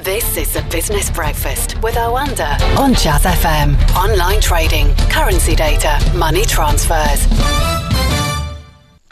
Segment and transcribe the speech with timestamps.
[0.00, 3.76] This is the Business Breakfast with Oanda on Jazz FM.
[3.96, 7.26] Online trading, currency data, money transfers.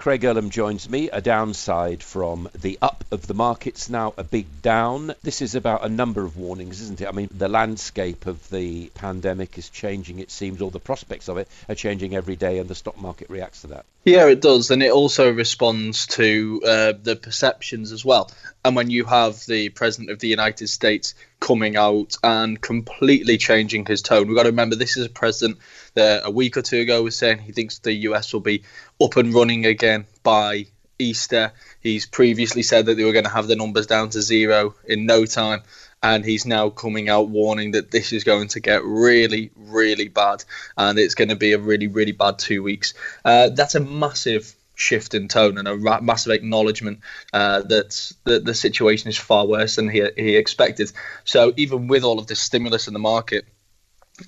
[0.07, 4.47] Craig Erlam joins me, a downside from the up of the markets, now a big
[4.63, 5.13] down.
[5.25, 7.09] This is about a number of warnings, isn't it?
[7.09, 11.39] I mean, the landscape of the pandemic is changing, it seems, or the prospects of
[11.39, 13.85] it are changing every day, and the stock market reacts to that.
[14.05, 18.31] Yeah, it does, and it also responds to uh, the perceptions as well.
[18.67, 23.87] And when you have the president of the United States coming out and completely changing
[23.87, 25.59] his tone, we've got to remember this is a president
[25.95, 28.65] that a week or two ago was saying he thinks the US will be
[29.01, 30.67] up and running again by
[30.99, 31.53] Easter.
[31.81, 35.07] He's previously said that they were going to have the numbers down to zero in
[35.07, 35.63] no time
[36.03, 40.43] and he's now coming out warning that this is going to get really, really bad,
[40.77, 42.95] and it's going to be a really, really bad two weeks.
[43.25, 47.01] Uh, that's a massive shift in tone and a ra- massive acknowledgement
[47.33, 50.93] uh, that, that the situation is far worse than he, he expected.
[51.25, 53.47] So even with all of this stimulus in the market,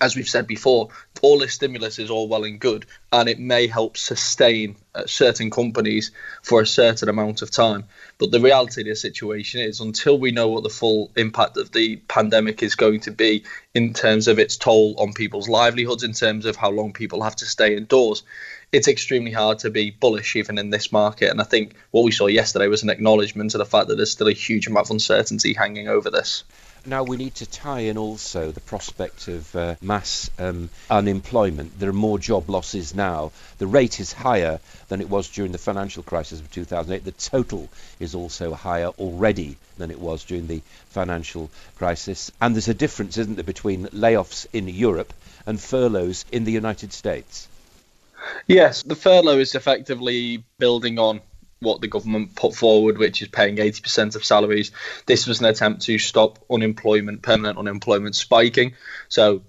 [0.01, 0.89] as we've said before,
[1.23, 5.51] all this stimulus is all well and good, and it may help sustain uh, certain
[5.51, 6.11] companies
[6.43, 7.85] for a certain amount of time.
[8.19, 11.73] But the reality of the situation is, until we know what the full impact of
[11.73, 16.13] the pandemic is going to be in terms of its toll on people's livelihoods, in
[16.13, 18.23] terms of how long people have to stay indoors,
[18.73, 21.31] it's extremely hard to be bullish even in this market.
[21.31, 24.13] And I think what we saw yesterday was an acknowledgement of the fact that there's
[24.13, 26.45] still a huge amount of uncertainty hanging over this.
[26.87, 31.79] Now we need to tie in also the prospect of uh, mass um, unemployment.
[31.79, 33.33] There are more job losses now.
[33.59, 37.05] The rate is higher than it was during the financial crisis of 2008.
[37.05, 37.69] The total
[38.01, 42.31] is also higher already than it was during the financial crisis.
[42.41, 45.13] And there's a difference, isn't there, between layoffs in Europe
[45.47, 47.49] and furloughs in the United States?
[48.47, 51.21] Yes, the furlough is effectively building on
[51.61, 54.71] what the government put forward, which is paying 80% of salaries.
[55.07, 58.75] This was an attempt to stop unemployment, permanent unemployment spiking.
[59.09, 59.43] So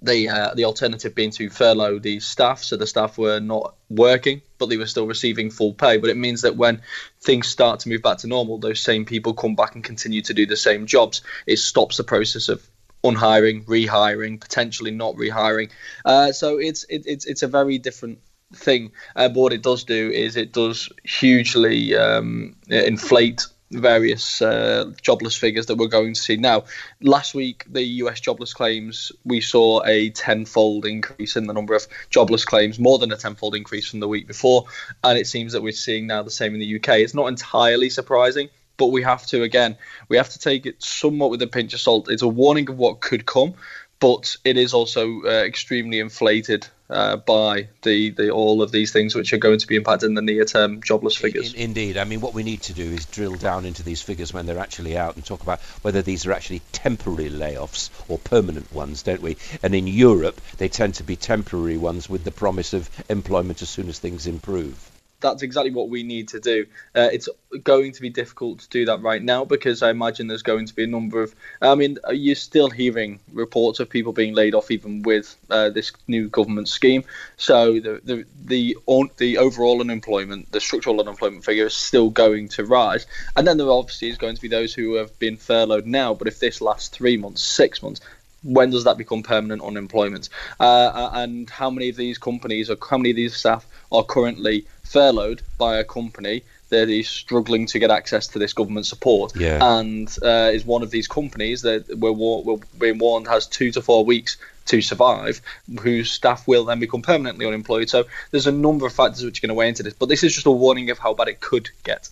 [0.00, 4.42] the uh, the alternative being to furlough the staff, so the staff were not working,
[4.58, 5.98] but they were still receiving full pay.
[5.98, 6.82] But it means that when
[7.20, 10.34] things start to move back to normal, those same people come back and continue to
[10.34, 11.22] do the same jobs.
[11.46, 12.66] It stops the process of
[13.04, 15.70] unhiring, rehiring, potentially not rehiring.
[16.04, 18.20] Uh, so it's it, it's it's a very different
[18.54, 18.92] thing.
[19.16, 25.36] Uh, but what it does do is it does hugely um, inflate various uh, jobless
[25.36, 26.64] figures that we're going to see now.
[27.02, 31.86] Last week, the US jobless claims, we saw a tenfold increase in the number of
[32.10, 34.64] jobless claims, more than a tenfold increase from the week before.
[35.04, 37.00] And it seems that we're seeing now the same in the UK.
[37.00, 38.48] It's not entirely surprising.
[38.78, 39.76] But we have to again,
[40.08, 42.08] we have to take it somewhat with a pinch of salt.
[42.08, 43.54] It's a warning of what could come,
[44.00, 49.14] but it is also uh, extremely inflated uh, by the, the all of these things
[49.14, 51.52] which are going to be impacting the near term jobless figures.
[51.52, 54.32] In, indeed, I mean what we need to do is drill down into these figures
[54.32, 58.72] when they're actually out and talk about whether these are actually temporary layoffs or permanent
[58.72, 59.36] ones, don't we?
[59.62, 63.68] And in Europe, they tend to be temporary ones with the promise of employment as
[63.68, 66.66] soon as things improve that's exactly what we need to do.
[66.94, 67.28] Uh, it's
[67.62, 70.74] going to be difficult to do that right now because I imagine there's going to
[70.74, 71.34] be a number of.
[71.60, 75.70] I mean, are you're still hearing reports of people being laid off even with uh,
[75.70, 77.04] this new government scheme.
[77.36, 78.76] So the the the,
[79.16, 83.06] the overall unemployment, the structural unemployment figure is still going to rise,
[83.36, 86.14] and then there obviously is going to be those who have been furloughed now.
[86.14, 88.00] But if this lasts three months, six months,
[88.42, 90.28] when does that become permanent unemployment?
[90.60, 94.66] Uh, and how many of these companies or how many of these staff are currently
[94.84, 99.78] furloughed by a company that is struggling to get access to this government support yeah.
[99.78, 103.80] and uh, is one of these companies that we're, we're being warned has two to
[103.80, 105.40] four weeks to survive,
[105.80, 107.88] whose staff will then become permanently unemployed.
[107.88, 110.22] So there's a number of factors which are going to weigh into this, but this
[110.22, 112.10] is just a warning of how bad it could get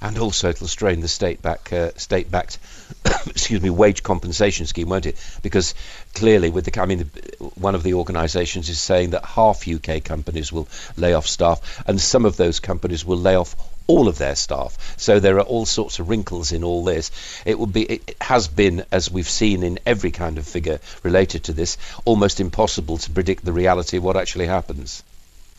[0.00, 2.58] and also it'll strain the state back uh, state backed
[3.26, 5.74] excuse me wage compensation scheme won't it because
[6.14, 7.10] clearly with the I mean
[7.54, 12.00] one of the organisations is saying that half UK companies will lay off staff and
[12.00, 14.94] some of those companies will lay off all of their staff.
[14.96, 17.10] So there are all sorts of wrinkles in all this.
[17.44, 21.44] It will be, it has been, as we've seen in every kind of figure related
[21.44, 25.02] to this, almost impossible to predict the reality of what actually happens.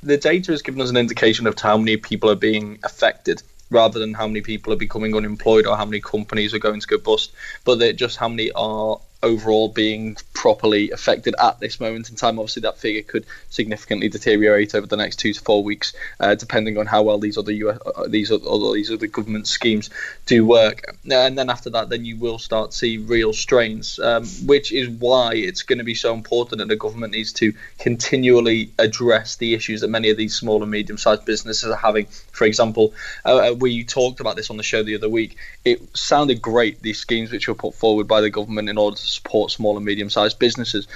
[0.03, 3.99] The data has given us an indication of how many people are being affected rather
[3.99, 6.97] than how many people are becoming unemployed or how many companies are going to go
[6.97, 7.33] bust,
[7.65, 12.37] but that just how many are overall being properly affected at this moment in time.
[12.39, 16.77] Obviously, that figure could significantly deteriorate over the next two to four weeks, uh, depending
[16.77, 19.89] on how well these other US, uh, these other these other government schemes
[20.25, 20.95] do work.
[21.09, 24.87] And then after that, then you will start to see real strains, um, which is
[24.89, 29.53] why it's going to be so important that the government needs to continually address the
[29.53, 32.05] issues that many of these small and medium-sized businesses are having.
[32.31, 32.93] For example,
[33.25, 35.37] uh, uh we talked about this on the show the other week.
[35.65, 39.51] It sounded great these schemes which were put forward by the government in order support
[39.51, 40.87] small and medium-sized businesses.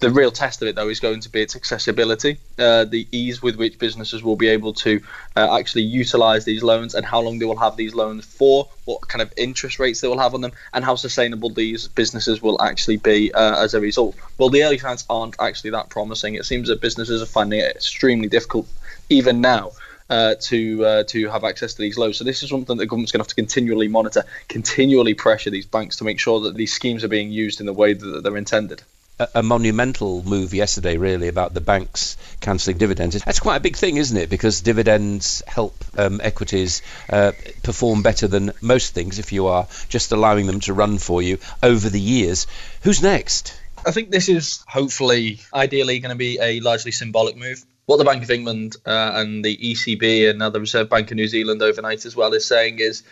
[0.00, 3.42] The real test of it, though, is going to be its accessibility, uh, the ease
[3.42, 5.02] with which businesses will be able to
[5.36, 9.06] uh, actually utilize these loans, and how long they will have these loans for, what
[9.08, 12.62] kind of interest rates they will have on them, and how sustainable these businesses will
[12.62, 14.16] actually be uh, as a result.
[14.38, 16.34] Well, the early signs aren't actually that promising.
[16.34, 18.68] It seems that businesses are finding it extremely difficult,
[19.10, 19.72] even now,
[20.10, 22.18] uh, to uh, to have access to these loans.
[22.18, 25.50] So this is something that the government's going to have to continually monitor, continually pressure
[25.50, 28.22] these banks to make sure that these schemes are being used in the way that
[28.22, 28.82] they're intended.
[29.20, 33.22] A, a monumental move yesterday, really, about the banks cancelling dividends.
[33.22, 34.28] That's quite a big thing, isn't it?
[34.28, 40.10] Because dividends help um, equities uh, perform better than most things if you are just
[40.10, 42.46] allowing them to run for you over the years.
[42.82, 43.56] Who's next?
[43.86, 48.04] I think this is hopefully, ideally, going to be a largely symbolic move what the
[48.04, 51.60] Bank of England uh, and the ECB and now the Reserve Bank of New Zealand
[51.60, 53.02] overnight as well is saying is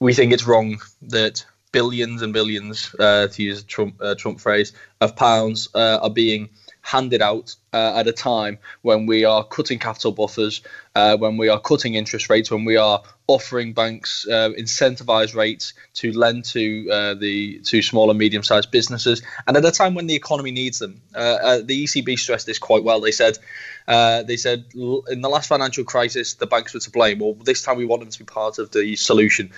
[0.00, 4.40] we think it's wrong that billions and billions, uh, to use a Trump, uh, Trump
[4.40, 6.48] phrase, of pounds uh, are being
[6.82, 10.60] handed out uh, at a time when we are cutting capital buffers,
[10.94, 15.72] uh, when we are cutting interest rates, when we are offering banks uh, incentivized rates
[15.94, 19.94] to lend to uh, the to small and medium sized businesses, and at a time
[19.94, 21.00] when the economy needs them.
[21.14, 23.00] Uh, uh, the ECB stressed this quite well.
[23.00, 23.38] They said
[23.86, 27.20] they said in the last financial crisis the banks were to blame.
[27.20, 29.52] Well, this time we want them to be part of the solution.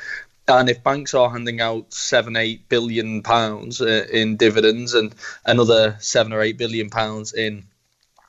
[0.47, 5.15] And if banks are handing out seven, eight billion pounds uh, in dividends and
[5.47, 7.65] another seven or eight billion pounds in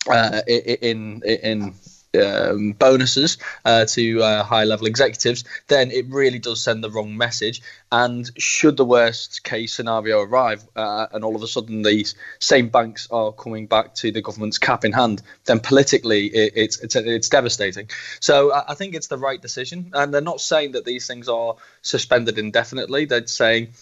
[0.07, 1.73] uh, in in
[2.17, 7.17] um, bonuses uh, to uh, high level executives, then it really does send the wrong
[7.17, 7.61] message.
[7.91, 12.69] And should the worst case scenario arrive, uh, and all of a sudden these same
[12.69, 16.95] banks are coming back to the government's cap in hand, then politically it, it's, it's
[16.95, 17.89] it's devastating.
[18.19, 21.55] So I think it's the right decision, and they're not saying that these things are
[21.81, 23.05] suspended indefinitely.
[23.05, 23.73] They're saying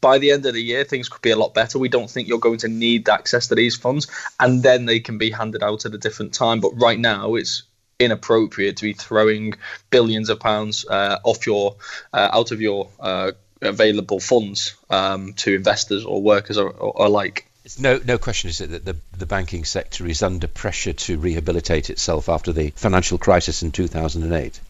[0.00, 1.78] by the end of the year, things could be a lot better.
[1.78, 4.06] We don't think you're going to need access to these funds,
[4.38, 6.60] and then they can be handed out at a different time.
[6.60, 7.62] But right now, it's
[8.04, 9.54] inappropriate to be throwing
[9.90, 11.76] billions of pounds uh, off your
[12.12, 17.46] uh, out of your uh, available funds um, to investors or workers or, or, alike.
[17.64, 21.18] It's no no question is it that the the banking sector is under pressure to
[21.18, 24.60] rehabilitate itself after the financial crisis in 2008.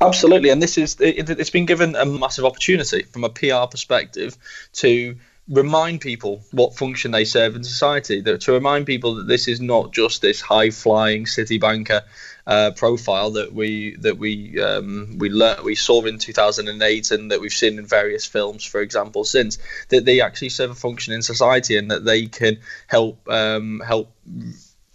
[0.00, 4.36] Absolutely, and this is it, has been given a massive opportunity from a PR perspective
[4.74, 5.16] to
[5.48, 8.20] remind people what function they serve in society.
[8.20, 12.02] That, to remind people that this is not just this high flying city banker
[12.46, 17.40] uh, profile that we that we um, we learned we saw in 2008 and that
[17.40, 19.58] we've seen in various films, for example, since
[19.88, 24.12] that they actually serve a function in society and that they can help um, help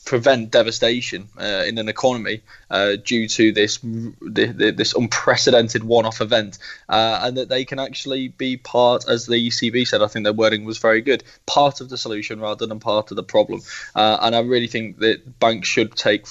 [0.07, 3.77] prevent devastation uh, in an economy uh, due to this
[4.21, 6.57] this unprecedented one-off event,
[6.87, 10.31] uh, and that they can actually be part, as the ECB said, I think their
[10.31, 13.59] wording was very good, part of the solution rather than part of the problem.
[13.93, 16.25] Uh, and I really think that banks should take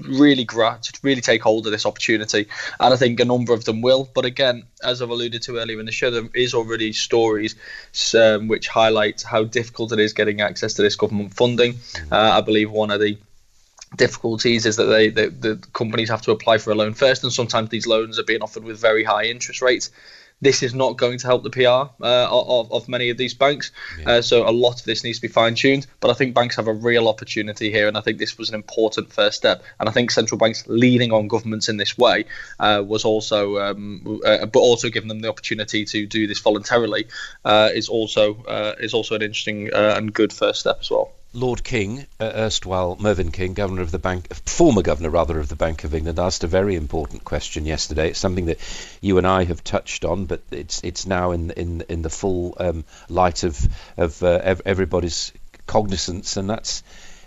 [0.00, 2.48] really grab, to really take hold of this opportunity.
[2.80, 4.08] And I think a number of them will.
[4.14, 7.56] But again, as I've alluded to earlier in the show, there is already stories
[8.14, 11.74] um, which highlight how difficult it is getting access to this government funding.
[11.74, 12.12] Mm-hmm.
[12.12, 13.18] Uh, I believe one of the
[13.96, 17.32] difficulties is that they the, the companies have to apply for a loan first, and
[17.32, 19.90] sometimes these loans are being offered with very high interest rates
[20.42, 23.70] this is not going to help the PR uh, of, of many of these banks.
[23.98, 24.10] Yeah.
[24.10, 25.86] Uh, so a lot of this needs to be fine tuned.
[26.00, 28.56] But I think banks have a real opportunity here, and I think this was an
[28.56, 29.62] important first step.
[29.80, 32.26] And I think central banks leaning on governments in this way
[32.58, 37.06] uh, was also, um, uh, but also giving them the opportunity to do this voluntarily
[37.44, 41.12] uh, is also uh, is also an interesting and good first step as well.
[41.34, 45.56] Lord King, uh, erstwhile Mervyn King, governor of the bank, former governor rather of the
[45.56, 48.10] Bank of England, asked a very important question yesterday.
[48.10, 48.58] It's something that
[49.00, 52.54] you and I have touched on, but it's it's now in in in the full
[52.60, 53.58] um, light of
[53.96, 55.32] of uh, everybody's
[55.66, 56.82] cognizance, and that's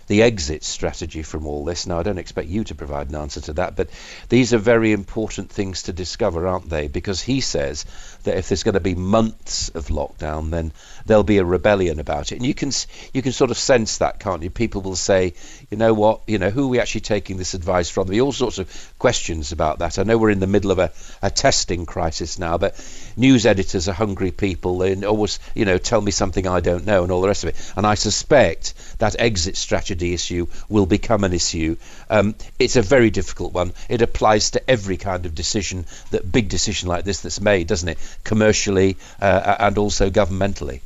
[0.06, 1.86] the exit strategy from all this.
[1.86, 3.88] Now, I don't expect you to provide an answer to that, but
[4.28, 6.88] these are very important things to discover, aren't they?
[6.88, 7.84] Because he says
[8.24, 10.72] that if there's going to be months of lockdown, then
[11.06, 12.70] there'll be a rebellion about it, and you can
[13.12, 14.50] you can sort of sense that, can't you?
[14.50, 15.34] People will say,
[15.70, 18.06] you know what, you know, who are we actually taking this advice from?
[18.06, 19.98] There'll be all sorts of questions about that.
[19.98, 22.74] I know we're in the middle of a, a testing crisis now, but
[23.16, 24.78] news editors are hungry people.
[24.78, 27.50] They always, you know, tell me something I don't know, and all the rest of
[27.50, 27.72] it.
[27.76, 31.76] And I suspect that exit strategy issue will become an issue.
[32.10, 33.72] Um, it's a very difficult one.
[33.88, 37.88] It applies to every kind of decision, that big decision like this that's made, doesn't
[37.88, 37.98] it?
[38.24, 40.80] Commercially uh, and also governmentally.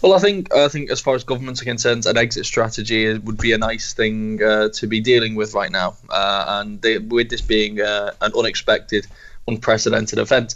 [0.00, 3.36] Well, I think I think as far as governments are concerned, an exit strategy would
[3.38, 5.96] be a nice thing uh, to be dealing with right now.
[6.08, 9.06] Uh, and they, with this being uh, an unexpected,
[9.46, 10.54] unprecedented event,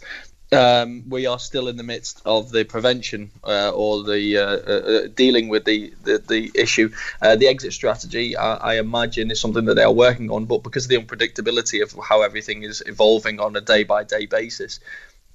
[0.52, 5.09] um, we are still in the midst of the prevention uh, or the uh, uh,
[5.14, 6.90] dealing with the the, the issue.
[7.21, 10.62] Uh, the exit strategy, I, I, imagine, is something that they are working on, but
[10.62, 14.80] because of the unpredictability of how everything is evolving on a day by day basis,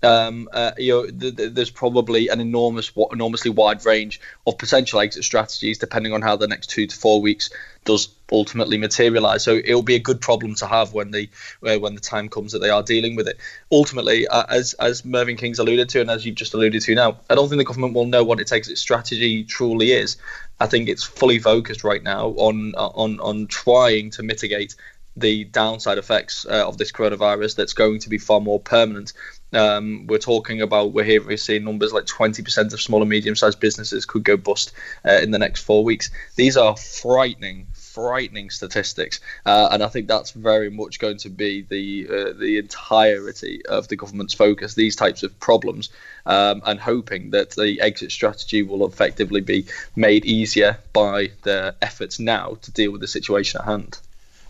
[0.03, 4.99] um, uh, you know, th- th- there's probably an enormous, enormously wide range of potential
[4.99, 7.49] exit strategies depending on how the next two to four weeks
[7.83, 9.43] does ultimately materialize.
[9.43, 11.29] So it'll be a good problem to have when the
[11.63, 13.37] uh, when the time comes that they are dealing with it.
[13.71, 17.17] Ultimately, uh, as as Mervyn King's alluded to, and as you've just alluded to now,
[17.29, 20.17] I don't think the government will know what its exit strategy truly is.
[20.59, 24.75] I think it's fully focused right now on on on trying to mitigate
[25.17, 29.13] the downside effects uh, of this coronavirus that's going to be far more permanent
[29.53, 33.59] um, we're talking about we're here we're seeing numbers like 20% of small and medium-sized
[33.59, 34.74] businesses could go bust
[35.05, 36.09] uh, in the next four weeks.
[36.36, 41.62] These are frightening, frightening statistics, uh, and I think that's very much going to be
[41.62, 44.74] the uh, the entirety of the government's focus.
[44.74, 45.89] These types of problems,
[46.25, 52.19] um, and hoping that the exit strategy will effectively be made easier by their efforts
[52.19, 54.00] now to deal with the situation at hand.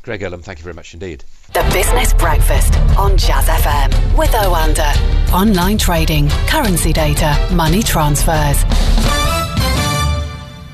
[0.07, 1.25] Craig Erlam, thank you very much indeed.
[1.51, 5.33] The Business Breakfast on Jazz FM with Oanda.
[5.33, 8.63] Online trading, currency data, money transfers.